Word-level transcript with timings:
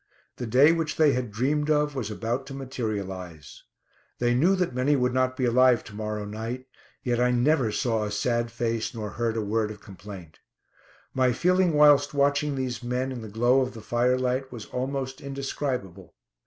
The 0.37 0.47
day 0.47 0.71
which 0.71 0.95
they 0.97 1.11
had 1.13 1.29
dreamed 1.31 1.69
of 1.69 1.93
was 1.93 2.09
about 2.09 2.47
to 2.47 2.55
materialise. 2.55 3.61
They 4.17 4.33
knew 4.33 4.55
that 4.55 4.73
many 4.73 4.95
would 4.95 5.13
not 5.13 5.37
be 5.37 5.45
alive 5.45 5.83
to 5.83 5.93
morrow 5.93 6.25
night, 6.25 6.65
yet 7.03 7.19
I 7.19 7.29
never 7.29 7.71
saw 7.71 8.03
a 8.05 8.09
sad 8.11 8.49
face 8.49 8.95
nor 8.95 9.11
heard 9.11 9.37
a 9.37 9.43
word 9.45 9.69
of 9.69 9.79
complaint. 9.79 10.39
My 11.13 11.31
feeling 11.33 11.73
whilst 11.73 12.15
watching 12.15 12.55
these 12.55 12.81
men 12.81 13.11
in 13.11 13.21
the 13.21 13.29
glow 13.29 13.61
of 13.61 13.75
the 13.75 13.81
firelight 13.81 14.51
was 14.51 14.65
almost 14.65 15.21
indescribable. 15.21 16.15